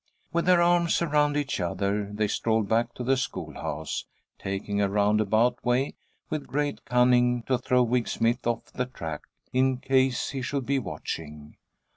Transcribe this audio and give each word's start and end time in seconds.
With 0.33 0.47
their 0.47 0.63
arms 0.63 0.99
around 1.03 1.37
each 1.37 1.59
other, 1.59 2.09
they 2.11 2.27
strolled 2.27 2.67
back 2.67 2.95
to 2.95 3.03
the 3.03 3.15
schoolhouse, 3.15 4.05
taking 4.39 4.81
a 4.81 4.89
roundabout 4.89 5.63
way, 5.63 5.93
with 6.27 6.47
great 6.47 6.83
cunning, 6.85 7.43
to 7.43 7.59
throw 7.59 7.83
Wig 7.83 8.07
Smith 8.07 8.47
off 8.47 8.65
the 8.73 8.87
track, 8.87 9.21
in 9.53 9.77
case 9.77 10.31
he 10.31 10.41
should 10.41 10.65
be 10.65 10.79
watching. 10.79 11.55